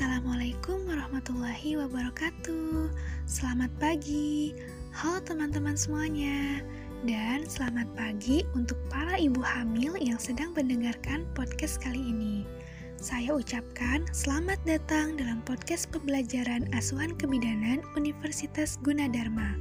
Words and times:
Assalamualaikum 0.00 0.88
warahmatullahi 0.88 1.76
wabarakatuh. 1.76 2.88
Selamat 3.28 3.68
pagi. 3.76 4.56
Halo 4.96 5.20
teman-teman 5.20 5.76
semuanya. 5.76 6.64
Dan 7.04 7.44
selamat 7.44 7.84
pagi 7.92 8.40
untuk 8.56 8.80
para 8.88 9.20
ibu 9.20 9.44
hamil 9.44 10.00
yang 10.00 10.16
sedang 10.16 10.56
mendengarkan 10.56 11.28
podcast 11.36 11.84
kali 11.84 12.00
ini. 12.00 12.48
Saya 12.96 13.36
ucapkan 13.36 14.08
selamat 14.16 14.64
datang 14.64 15.20
dalam 15.20 15.44
podcast 15.44 15.92
pembelajaran 15.92 16.64
asuhan 16.72 17.12
kebidanan 17.20 17.84
Universitas 17.92 18.80
Gunadarma. 18.80 19.52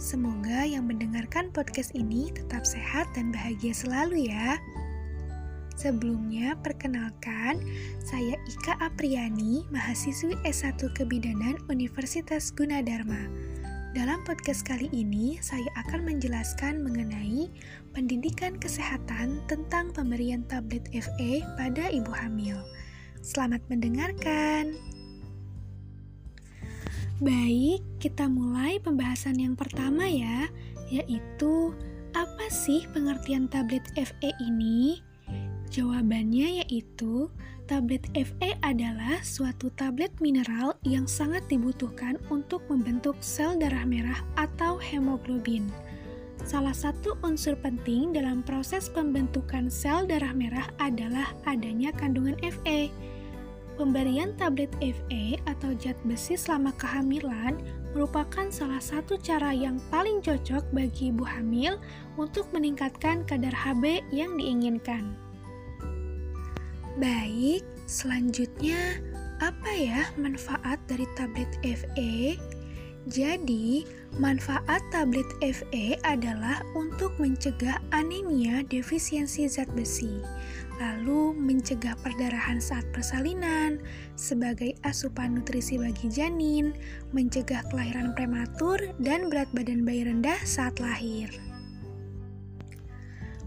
Semoga 0.00 0.64
yang 0.64 0.88
mendengarkan 0.88 1.52
podcast 1.52 1.92
ini 1.92 2.32
tetap 2.32 2.64
sehat 2.64 3.04
dan 3.12 3.36
bahagia 3.36 3.76
selalu 3.76 4.32
ya. 4.32 4.56
Sebelumnya, 5.74 6.54
perkenalkan, 6.62 7.58
saya 7.98 8.38
Ika 8.46 8.78
Apriani, 8.78 9.66
mahasiswi 9.74 10.38
S1 10.46 10.78
Kebidanan 10.94 11.58
Universitas 11.66 12.54
Gunadarma. 12.54 13.26
Dalam 13.94 14.22
podcast 14.26 14.62
kali 14.66 14.86
ini, 14.94 15.38
saya 15.42 15.66
akan 15.86 16.06
menjelaskan 16.06 16.82
mengenai 16.82 17.50
pendidikan 17.90 18.58
kesehatan 18.58 19.42
tentang 19.50 19.90
pemberian 19.90 20.46
tablet 20.46 20.86
FE 20.94 21.42
pada 21.58 21.90
ibu 21.90 22.10
hamil. 22.10 22.58
Selamat 23.22 23.62
mendengarkan. 23.66 24.78
Baik, 27.22 27.82
kita 28.02 28.26
mulai 28.26 28.82
pembahasan 28.82 29.38
yang 29.38 29.54
pertama 29.54 30.06
ya, 30.06 30.50
yaitu 30.90 31.74
apa 32.14 32.46
sih 32.50 32.86
pengertian 32.94 33.50
tablet 33.50 33.86
FE 33.94 34.30
ini? 34.42 35.13
Jawabannya 35.74 36.62
yaitu 36.62 37.26
tablet 37.66 38.06
Fe 38.14 38.54
adalah 38.62 39.18
suatu 39.26 39.74
tablet 39.74 40.14
mineral 40.22 40.78
yang 40.86 41.02
sangat 41.10 41.42
dibutuhkan 41.50 42.14
untuk 42.30 42.62
membentuk 42.70 43.18
sel 43.18 43.58
darah 43.58 43.82
merah 43.82 44.22
atau 44.38 44.78
hemoglobin. 44.78 45.66
Salah 46.46 46.70
satu 46.70 47.18
unsur 47.26 47.58
penting 47.58 48.14
dalam 48.14 48.46
proses 48.46 48.86
pembentukan 48.86 49.66
sel 49.66 50.06
darah 50.06 50.30
merah 50.30 50.70
adalah 50.78 51.34
adanya 51.42 51.90
kandungan 51.90 52.38
Fe. 52.38 52.94
Pemberian 53.74 54.30
tablet 54.38 54.70
Fe 54.78 55.42
atau 55.50 55.74
zat 55.82 55.98
besi 56.06 56.38
selama 56.38 56.70
kehamilan 56.78 57.58
merupakan 57.98 58.46
salah 58.54 58.78
satu 58.78 59.18
cara 59.18 59.50
yang 59.50 59.82
paling 59.90 60.22
cocok 60.22 60.70
bagi 60.70 61.10
ibu 61.10 61.26
hamil 61.26 61.82
untuk 62.14 62.46
meningkatkan 62.54 63.26
kadar 63.26 63.50
Hb 63.50 64.06
yang 64.14 64.38
diinginkan. 64.38 65.23
Baik, 66.94 67.66
selanjutnya 67.90 69.02
apa 69.42 69.70
ya 69.74 70.06
manfaat 70.14 70.78
dari 70.86 71.02
tablet 71.18 71.50
FE? 71.66 72.38
Jadi, 73.10 73.82
manfaat 74.16 74.78
tablet 74.94 75.26
FE 75.42 75.98
adalah 76.06 76.62
untuk 76.78 77.10
mencegah 77.18 77.82
anemia 77.90 78.62
defisiensi 78.70 79.44
zat 79.50 79.68
besi, 79.74 80.22
lalu 80.78 81.34
mencegah 81.34 81.98
perdarahan 82.00 82.62
saat 82.62 82.86
persalinan, 82.94 83.82
sebagai 84.14 84.78
asupan 84.86 85.36
nutrisi 85.36 85.76
bagi 85.76 86.06
janin, 86.08 86.78
mencegah 87.10 87.66
kelahiran 87.74 88.14
prematur, 88.14 88.78
dan 89.02 89.28
berat 89.28 89.50
badan 89.50 89.82
bayi 89.82 90.06
rendah 90.06 90.38
saat 90.46 90.78
lahir. 90.78 91.28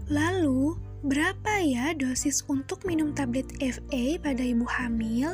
Lalu, 0.06 0.78
Berapa 0.98 1.62
ya 1.62 1.94
dosis 1.94 2.42
untuk 2.50 2.82
minum 2.82 3.14
tablet 3.14 3.46
FA 3.62 4.18
pada 4.18 4.42
ibu 4.42 4.66
hamil? 4.66 5.30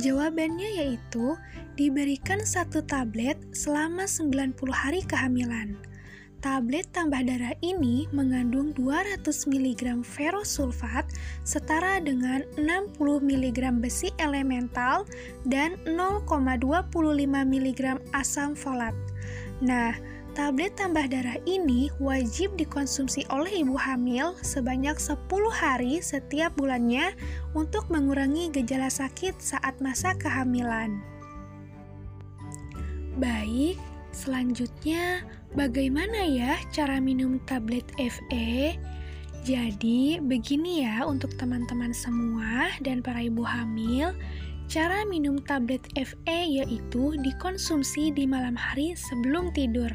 Jawabannya 0.00 0.80
yaitu 0.80 1.36
diberikan 1.76 2.40
satu 2.40 2.80
tablet 2.88 3.36
selama 3.52 4.08
90 4.08 4.56
hari 4.72 5.04
kehamilan. 5.04 5.76
Tablet 6.40 6.88
tambah 6.96 7.20
darah 7.20 7.52
ini 7.60 8.08
mengandung 8.16 8.72
200 8.72 9.20
mg 9.52 10.00
ferrosulfat 10.00 11.12
setara 11.44 12.00
dengan 12.00 12.40
60 12.56 12.96
mg 13.20 13.60
besi 13.84 14.08
elemental 14.16 15.04
dan 15.44 15.76
0,25 15.84 16.56
mg 17.28 17.80
asam 18.16 18.56
folat. 18.56 18.96
Nah, 19.60 19.92
Tablet 20.40 20.72
tambah 20.72 21.04
darah 21.04 21.36
ini 21.44 21.92
wajib 22.00 22.56
dikonsumsi 22.56 23.28
oleh 23.28 23.60
ibu 23.60 23.76
hamil 23.76 24.32
sebanyak 24.40 24.96
10 24.96 25.28
hari 25.52 26.00
setiap 26.00 26.56
bulannya 26.56 27.12
untuk 27.52 27.92
mengurangi 27.92 28.48
gejala 28.48 28.88
sakit 28.88 29.36
saat 29.36 29.76
masa 29.84 30.16
kehamilan. 30.16 30.96
Baik, 33.20 33.76
selanjutnya 34.16 35.28
bagaimana 35.52 36.24
ya 36.24 36.56
cara 36.72 37.04
minum 37.04 37.36
tablet 37.44 37.84
FE? 38.00 38.80
Jadi, 39.44 40.24
begini 40.24 40.88
ya 40.88 41.04
untuk 41.04 41.36
teman-teman 41.36 41.92
semua 41.92 42.72
dan 42.80 43.04
para 43.04 43.20
ibu 43.20 43.44
hamil, 43.44 44.16
cara 44.72 45.04
minum 45.04 45.36
tablet 45.44 45.84
FE 46.00 46.40
yaitu 46.48 47.12
dikonsumsi 47.20 48.08
di 48.16 48.24
malam 48.24 48.56
hari 48.56 48.96
sebelum 48.96 49.52
tidur. 49.52 49.92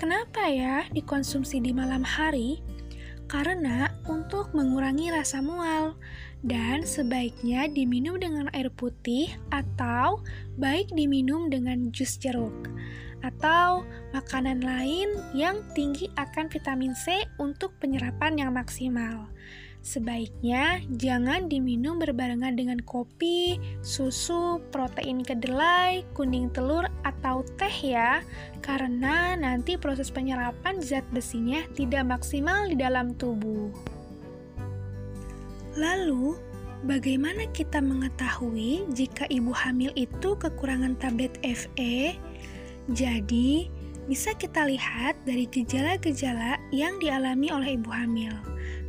Kenapa 0.00 0.48
ya 0.48 0.88
dikonsumsi 0.96 1.60
di 1.60 1.76
malam 1.76 2.00
hari? 2.00 2.64
Karena 3.28 3.92
untuk 4.08 4.48
mengurangi 4.56 5.12
rasa 5.12 5.44
mual 5.44 5.92
dan 6.40 6.88
sebaiknya 6.88 7.68
diminum 7.68 8.16
dengan 8.16 8.48
air 8.56 8.72
putih 8.72 9.28
atau 9.52 10.24
baik 10.56 10.88
diminum 10.96 11.52
dengan 11.52 11.92
jus 11.92 12.16
jeruk 12.16 12.72
atau 13.20 13.84
makanan 14.16 14.64
lain 14.64 15.12
yang 15.36 15.60
tinggi 15.76 16.08
akan 16.16 16.48
vitamin 16.48 16.96
C 16.96 17.20
untuk 17.36 17.76
penyerapan 17.76 18.40
yang 18.40 18.56
maksimal. 18.56 19.28
Sebaiknya 19.80 20.84
jangan 21.00 21.48
diminum 21.48 21.96
berbarengan 21.96 22.52
dengan 22.52 22.84
kopi, 22.84 23.56
susu, 23.80 24.60
protein 24.68 25.24
kedelai, 25.24 26.04
kuning 26.12 26.52
telur, 26.52 26.84
atau 27.00 27.40
teh 27.56 27.96
ya, 27.96 28.20
karena 28.60 29.40
nanti 29.40 29.80
proses 29.80 30.12
penyerapan 30.12 30.84
zat 30.84 31.04
besinya 31.16 31.64
tidak 31.72 32.04
maksimal 32.12 32.68
di 32.68 32.76
dalam 32.76 33.16
tubuh. 33.16 33.72
Lalu, 35.80 36.36
bagaimana 36.84 37.48
kita 37.48 37.80
mengetahui 37.80 38.84
jika 38.92 39.24
ibu 39.32 39.48
hamil 39.56 39.96
itu 39.96 40.36
kekurangan 40.36 40.92
tablet 41.00 41.40
Fe? 41.40 42.20
Jadi, 42.92 43.79
bisa 44.10 44.34
kita 44.34 44.66
lihat 44.66 45.14
dari 45.22 45.46
gejala-gejala 45.46 46.58
yang 46.74 46.98
dialami 46.98 47.54
oleh 47.54 47.78
ibu 47.78 47.94
hamil 47.94 48.34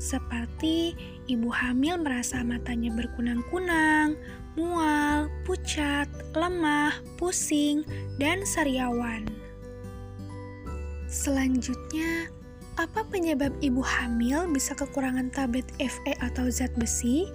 seperti 0.02 0.98
ibu 1.30 1.54
hamil 1.54 2.02
merasa 2.02 2.42
matanya 2.42 2.90
berkunang-kunang, 2.98 4.18
mual, 4.58 5.30
pucat, 5.46 6.10
lemah, 6.34 6.98
pusing, 7.22 7.86
dan 8.18 8.42
sariawan. 8.42 9.30
Selanjutnya, 11.06 12.34
apa 12.81 13.06
penyebab 13.06 13.54
ibu 13.62 13.86
hamil 13.86 14.50
bisa 14.50 14.74
kekurangan 14.74 15.30
tablet 15.30 15.70
Fe 15.78 16.18
atau 16.18 16.50
zat 16.50 16.74
besi? 16.81 17.30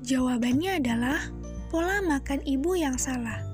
Jawabannya 0.00 0.80
adalah 0.80 1.20
pola 1.68 2.00
makan 2.00 2.40
ibu 2.48 2.72
yang 2.72 2.96
salah. 2.96 3.51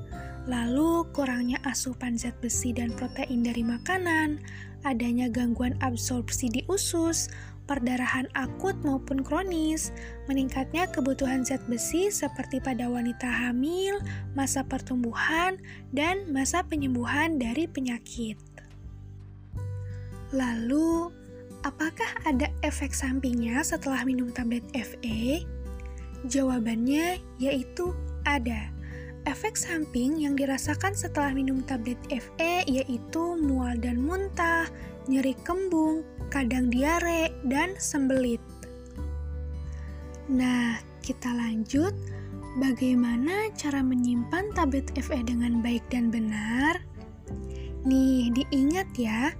Lalu, 0.48 1.04
kurangnya 1.12 1.60
asupan 1.68 2.16
zat 2.16 2.32
besi 2.40 2.72
dan 2.72 2.88
protein 2.96 3.44
dari 3.44 3.60
makanan, 3.60 4.40
adanya 4.88 5.28
gangguan 5.28 5.76
absorpsi 5.84 6.48
di 6.48 6.64
usus, 6.72 7.28
perdarahan 7.68 8.24
akut 8.32 8.72
maupun 8.80 9.20
kronis, 9.20 9.92
meningkatnya 10.24 10.88
kebutuhan 10.88 11.44
zat 11.44 11.60
besi 11.68 12.08
seperti 12.08 12.64
pada 12.64 12.88
wanita 12.88 13.28
hamil, 13.28 14.00
masa 14.32 14.64
pertumbuhan, 14.64 15.60
dan 15.92 16.24
masa 16.32 16.64
penyembuhan 16.64 17.36
dari 17.36 17.68
penyakit. 17.68 18.40
Lalu, 20.32 21.12
apakah 21.60 22.08
ada 22.24 22.48
efek 22.64 22.96
sampingnya 22.96 23.60
setelah 23.60 24.00
minum 24.08 24.32
tablet 24.32 24.64
FE? 24.72 25.44
Jawabannya 26.24 27.20
yaitu 27.36 27.92
ada. 28.24 28.77
Efek 29.28 29.60
samping 29.60 30.24
yang 30.24 30.40
dirasakan 30.40 30.96
setelah 30.96 31.36
minum 31.36 31.60
tablet 31.68 32.00
FE 32.08 32.64
yaitu 32.64 33.36
mual 33.36 33.76
dan 33.76 34.00
muntah, 34.00 34.64
nyeri 35.04 35.36
kembung, 35.44 36.00
kadang 36.32 36.72
diare, 36.72 37.28
dan 37.44 37.76
sembelit. 37.76 38.40
Nah, 40.32 40.80
kita 41.04 41.28
lanjut. 41.36 41.92
Bagaimana 42.56 43.52
cara 43.52 43.84
menyimpan 43.84 44.48
tablet 44.56 44.88
FE 44.96 45.20
dengan 45.20 45.60
baik 45.60 45.84
dan 45.92 46.08
benar? 46.08 46.80
Nih, 47.84 48.32
diingat 48.32 48.88
ya, 48.96 49.36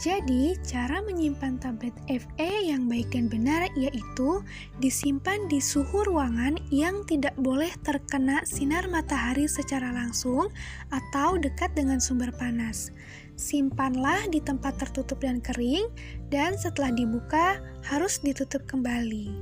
Jadi, 0.00 0.56
cara 0.64 1.04
menyimpan 1.04 1.60
tablet 1.60 1.92
FE 2.08 2.52
yang 2.64 2.88
baik 2.88 3.12
dan 3.12 3.28
benar 3.28 3.68
yaitu 3.76 4.40
disimpan 4.80 5.44
di 5.52 5.60
suhu 5.60 6.08
ruangan 6.08 6.56
yang 6.72 7.04
tidak 7.04 7.36
boleh 7.36 7.68
terkena 7.84 8.40
sinar 8.48 8.88
matahari 8.88 9.44
secara 9.44 9.92
langsung 9.92 10.48
atau 10.88 11.36
dekat 11.36 11.76
dengan 11.76 12.00
sumber 12.00 12.32
panas. 12.40 12.88
Simpanlah 13.36 14.28
di 14.32 14.40
tempat 14.40 14.80
tertutup 14.80 15.20
dan 15.20 15.44
kering, 15.44 15.88
dan 16.32 16.56
setelah 16.56 16.92
dibuka 16.92 17.60
harus 17.84 18.20
ditutup 18.20 18.64
kembali. 18.68 19.32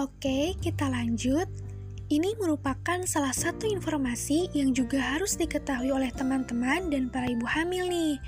Oke, 0.00 0.56
kita 0.64 0.88
lanjut. 0.88 1.71
Ini 2.12 2.36
merupakan 2.36 3.00
salah 3.08 3.32
satu 3.32 3.64
informasi 3.64 4.52
yang 4.52 4.76
juga 4.76 5.00
harus 5.00 5.32
diketahui 5.32 5.96
oleh 5.96 6.12
teman-teman 6.12 6.92
dan 6.92 7.08
para 7.08 7.24
ibu 7.24 7.48
hamil 7.48 7.88
nih, 7.88 8.20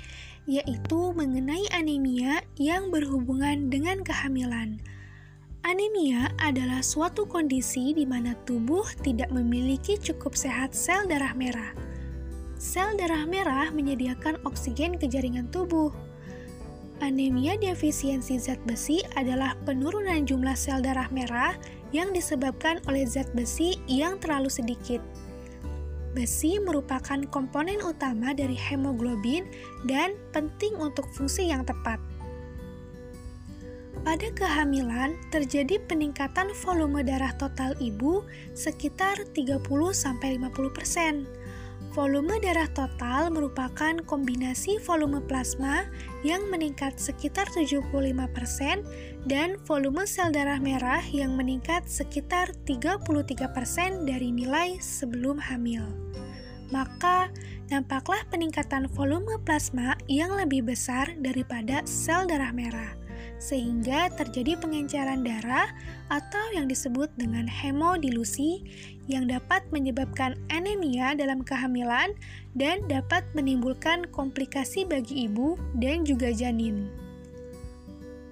yaitu 0.49 1.13
mengenai 1.13 1.69
anemia 1.69 2.41
yang 2.57 2.89
berhubungan 2.89 3.69
dengan 3.69 4.01
kehamilan. 4.01 4.81
Anemia 5.61 6.33
adalah 6.41 6.81
suatu 6.81 7.29
kondisi 7.29 7.93
di 7.93 8.09
mana 8.09 8.33
tubuh 8.49 8.89
tidak 9.05 9.29
memiliki 9.29 10.01
cukup 10.01 10.33
sehat 10.33 10.73
sel 10.73 11.05
darah 11.05 11.37
merah. 11.37 11.69
Sel 12.57 12.97
darah 12.97 13.29
merah 13.29 13.69
menyediakan 13.69 14.41
oksigen 14.49 14.97
ke 14.97 15.05
jaringan 15.05 15.45
tubuh. 15.53 15.93
Anemia 17.05 17.53
defisiensi 17.61 18.41
zat 18.41 18.57
besi 18.65 19.05
adalah 19.13 19.53
penurunan 19.61 20.25
jumlah 20.25 20.57
sel 20.57 20.81
darah 20.81 21.05
merah 21.13 21.53
yang 21.91 22.13
disebabkan 22.13 22.81
oleh 22.89 23.05
zat 23.05 23.29
besi 23.35 23.77
yang 23.85 24.17
terlalu 24.17 24.49
sedikit. 24.49 25.01
Besi 26.15 26.57
merupakan 26.63 27.19
komponen 27.27 27.83
utama 27.83 28.31
dari 28.31 28.55
hemoglobin 28.55 29.43
dan 29.83 30.15
penting 30.31 30.79
untuk 30.79 31.03
fungsi 31.11 31.51
yang 31.51 31.67
tepat. 31.67 31.99
Pada 34.05 34.29
kehamilan, 34.37 35.17
terjadi 35.33 35.81
peningkatan 35.89 36.53
volume 36.61 37.01
darah 37.01 37.33
total 37.41 37.73
ibu 37.81 38.21
sekitar 38.53 39.17
30-50%. 39.33 41.25
Volume 41.95 42.43
darah 42.43 42.67
total 42.75 43.31
merupakan 43.31 43.95
kombinasi 44.03 44.83
volume 44.83 45.23
plasma 45.23 45.87
yang 46.27 46.43
meningkat 46.51 46.99
sekitar 46.99 47.47
75% 47.55 47.87
dan 49.23 49.55
volume 49.63 50.03
sel 50.03 50.27
darah 50.35 50.59
merah 50.59 50.99
yang 51.15 51.39
meningkat 51.39 51.87
sekitar 51.87 52.51
33% 52.67 53.47
dari 54.03 54.27
nilai 54.27 54.75
sebelum 54.83 55.39
hamil. 55.39 55.87
Maka, 56.67 57.31
nampaklah 57.71 58.27
peningkatan 58.27 58.91
volume 58.91 59.39
plasma 59.47 59.95
yang 60.11 60.35
lebih 60.35 60.67
besar 60.67 61.15
daripada 61.23 61.79
sel 61.87 62.27
darah 62.27 62.51
merah 62.51 63.04
sehingga 63.37 64.09
terjadi 64.13 64.57
pengenceran 64.59 65.25
darah 65.25 65.69
atau 66.07 66.45
yang 66.53 66.69
disebut 66.69 67.11
dengan 67.19 67.45
hemodilusi 67.49 68.63
yang 69.05 69.29
dapat 69.29 69.61
menyebabkan 69.69 70.37
anemia 70.49 71.13
dalam 71.13 71.41
kehamilan 71.45 72.13
dan 72.57 72.81
dapat 72.89 73.25
menimbulkan 73.37 74.07
komplikasi 74.09 74.85
bagi 74.85 75.29
ibu 75.29 75.59
dan 75.77 76.05
juga 76.07 76.33
janin. 76.33 76.89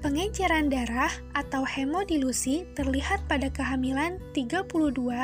Pengenceran 0.04 0.68
darah 0.68 1.12
atau 1.32 1.64
hemodilusi 1.64 2.68
terlihat 2.76 3.24
pada 3.32 3.48
kehamilan 3.48 4.20
32 4.36 4.68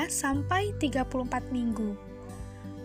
sampai 0.08 0.72
34 0.80 1.52
minggu. 1.52 2.08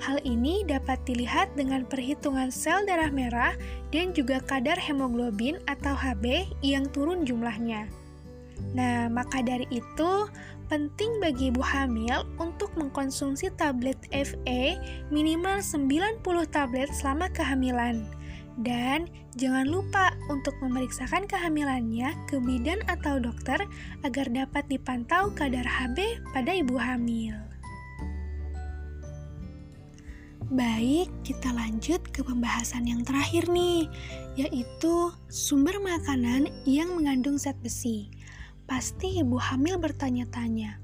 Hal 0.04 0.20
ini 0.20 0.68
dapat 0.68 1.00
dilihat 1.08 1.56
dengan 1.56 1.88
perhitungan 1.88 2.52
sel 2.52 2.84
darah 2.84 3.08
merah 3.08 3.56
dan 3.88 4.12
juga 4.12 4.36
kadar 4.44 4.76
hemoglobin 4.76 5.56
atau 5.64 5.96
HB 5.96 6.44
yang 6.60 6.84
turun 6.92 7.24
jumlahnya. 7.24 7.88
Nah, 8.76 9.08
maka 9.08 9.40
dari 9.40 9.64
itu 9.72 10.28
penting 10.68 11.24
bagi 11.24 11.48
ibu 11.48 11.64
hamil 11.64 12.20
untuk 12.36 12.68
mengkonsumsi 12.76 13.48
tablet 13.56 13.96
FE 14.12 14.76
minimal 15.08 15.64
90 15.64 16.20
tablet 16.52 16.92
selama 16.92 17.32
kehamilan. 17.32 18.04
Dan 18.60 19.08
jangan 19.40 19.64
lupa 19.64 20.12
untuk 20.28 20.52
memeriksakan 20.60 21.24
kehamilannya 21.24 22.12
ke 22.28 22.44
bidan 22.44 22.84
atau 22.92 23.16
dokter 23.16 23.56
agar 24.04 24.28
dapat 24.28 24.68
dipantau 24.68 25.32
kadar 25.32 25.64
HB 25.64 26.28
pada 26.36 26.52
ibu 26.52 26.76
hamil. 26.76 27.53
Baik, 30.52 31.08
kita 31.24 31.56
lanjut 31.56 32.04
ke 32.12 32.20
pembahasan 32.20 32.84
yang 32.84 33.00
terakhir 33.00 33.48
nih, 33.48 33.88
yaitu 34.36 35.08
sumber 35.32 35.72
makanan 35.80 36.52
yang 36.68 36.92
mengandung 36.92 37.40
zat 37.40 37.56
besi. 37.64 38.12
Pasti 38.68 39.24
ibu 39.24 39.40
hamil 39.40 39.80
bertanya-tanya, 39.80 40.76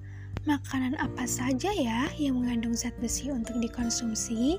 makanan 0.49 0.97
apa 0.97 1.29
saja 1.29 1.69
ya 1.77 2.09
yang 2.17 2.41
mengandung 2.41 2.73
zat 2.73 2.97
besi 3.05 3.29
untuk 3.29 3.61
dikonsumsi? 3.61 4.57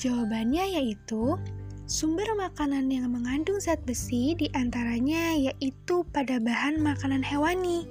Jawabannya 0.00 0.80
yaitu 0.80 1.36
Sumber 1.84 2.24
makanan 2.32 2.88
yang 2.88 3.12
mengandung 3.12 3.60
zat 3.60 3.76
besi 3.84 4.32
di 4.32 4.48
antaranya 4.56 5.36
yaitu 5.36 6.00
pada 6.16 6.40
bahan 6.40 6.80
makanan 6.80 7.20
hewani. 7.20 7.84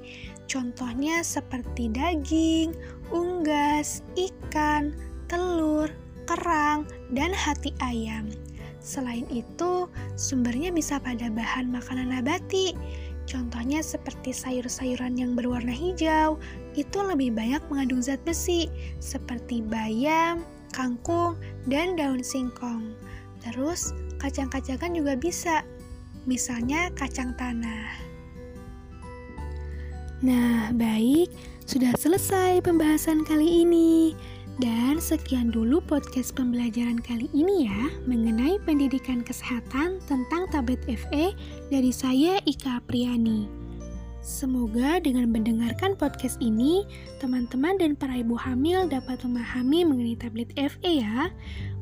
Contohnya 0.50 1.22
seperti 1.22 1.94
daging, 1.94 2.74
unggas, 3.14 4.02
ikan, 4.18 4.98
telur, 5.30 5.94
kerang, 6.25 6.88
dan 7.12 7.31
hati 7.31 7.75
ayam. 7.84 8.31
Selain 8.84 9.24
itu, 9.31 9.88
sumbernya 10.20 10.74
bisa 10.75 11.00
pada 11.00 11.31
bahan 11.31 11.72
makanan 11.72 12.12
nabati. 12.12 12.75
Contohnya 13.24 13.80
seperti 13.80 14.36
sayur-sayuran 14.36 15.16
yang 15.16 15.31
berwarna 15.40 15.72
hijau, 15.72 16.36
itu 16.75 17.00
lebih 17.00 17.31
banyak 17.31 17.64
mengandung 17.72 18.04
zat 18.04 18.20
besi, 18.28 18.68
seperti 19.00 19.64
bayam, 19.64 20.44
kangkung, 20.75 21.40
dan 21.72 21.96
daun 21.96 22.20
singkong. 22.20 22.92
Terus, 23.40 23.96
kacang-kacangan 24.20 24.92
juga 24.92 25.16
bisa, 25.16 25.64
misalnya 26.28 26.92
kacang 27.00 27.31
tanah. 27.40 27.88
Nah, 30.24 30.72
baik, 30.75 31.31
sudah 31.64 31.96
selesai 31.96 32.60
pembahasan 32.64 33.24
kali 33.24 33.64
ini. 33.64 34.16
Dan 34.62 35.02
sekian 35.02 35.50
dulu 35.50 35.82
podcast 35.82 36.38
pembelajaran 36.38 37.02
kali 37.02 37.26
ini 37.34 37.66
ya 37.66 37.90
mengenai 38.06 38.62
pendidikan 38.62 39.26
kesehatan 39.26 39.98
tentang 40.06 40.46
tablet 40.54 40.78
FE 40.86 41.34
dari 41.74 41.90
saya 41.90 42.38
Ika 42.46 42.78
Apriani. 42.78 43.62
Semoga 44.24 45.03
dengan 45.03 45.27
mendengarkan 45.36 46.00
podcast 46.00 46.39
ini, 46.39 46.88
teman-teman 47.20 47.75
dan 47.75 47.92
para 47.92 48.15
ibu 48.15 48.39
hamil 48.39 48.88
dapat 48.88 49.20
memahami 49.20 49.84
mengenai 49.84 50.15
tablet 50.15 50.48
FE 50.56 51.03
ya, 51.03 51.27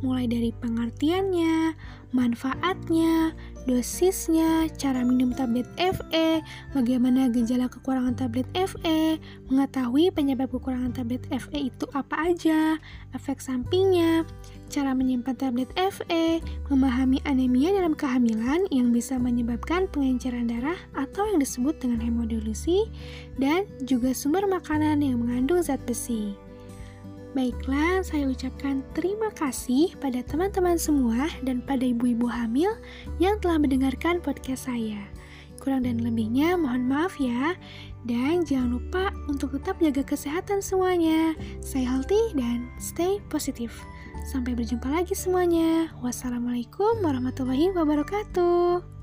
mulai 0.02 0.26
dari 0.26 0.50
pengertiannya, 0.50 1.78
manfaatnya, 2.10 3.38
dosisnya, 3.70 4.66
cara 4.74 5.06
minum 5.06 5.30
tablet 5.38 5.70
FE, 5.78 6.42
bagaimana 6.74 7.30
gejala 7.30 7.70
kekurangan 7.70 8.18
tablet 8.18 8.50
FE, 8.58 9.22
mengetahui 9.46 10.10
penyebab 10.10 10.50
kekurangan 10.50 10.98
tablet 10.98 11.22
FE 11.30 11.70
itu 11.70 11.86
apa 11.94 12.26
aja, 12.26 12.82
efek 13.14 13.38
sampingnya, 13.38 14.26
cara 14.72 14.96
menyimpan 14.96 15.36
tablet 15.36 15.68
FE, 15.76 16.40
memahami 16.72 17.20
anemia 17.28 17.76
dalam 17.76 17.92
kehamilan 17.92 18.64
yang 18.72 18.96
bisa 18.96 19.20
menyebabkan 19.20 19.92
pengenceran 19.92 20.48
darah 20.48 20.80
atau 20.96 21.28
yang 21.28 21.44
disebut 21.44 21.76
dengan 21.84 22.00
hemodilusi, 22.00 22.88
dan 23.36 23.68
juga 23.84 24.16
sumber 24.16 24.48
makanan 24.48 25.04
yang 25.04 25.20
mengandung 25.20 25.60
zat 25.60 25.84
besi. 25.84 26.32
Baiklah, 27.32 28.04
saya 28.04 28.28
ucapkan 28.28 28.84
terima 28.92 29.32
kasih 29.36 29.96
pada 30.00 30.20
teman-teman 30.24 30.76
semua 30.76 31.32
dan 31.44 31.64
pada 31.64 31.84
ibu-ibu 31.88 32.28
hamil 32.28 32.72
yang 33.24 33.40
telah 33.40 33.60
mendengarkan 33.60 34.20
podcast 34.20 34.68
saya. 34.68 35.00
Kurang 35.62 35.86
dan 35.86 36.02
lebihnya 36.02 36.58
mohon 36.58 36.90
maaf 36.90 37.22
ya. 37.22 37.54
Dan 38.02 38.42
jangan 38.44 38.82
lupa 38.82 39.14
untuk 39.30 39.54
tetap 39.56 39.78
jaga 39.78 40.02
kesehatan 40.02 40.58
semuanya. 40.58 41.38
Stay 41.62 41.86
healthy 41.86 42.34
dan 42.34 42.66
stay 42.82 43.22
positif. 43.30 43.70
Sampai 44.22 44.54
berjumpa 44.54 44.88
lagi 44.88 45.18
semuanya. 45.18 45.90
Wassalamualaikum 46.00 47.02
warahmatullahi 47.02 47.74
wabarakatuh. 47.74 49.01